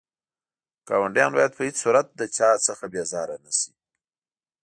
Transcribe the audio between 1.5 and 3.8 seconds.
په هيڅ صورت له چا څخه بيزاره نه شئ.